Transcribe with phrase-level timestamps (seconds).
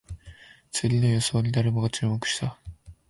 [0.71, 2.57] 次の予想に誰もが注目した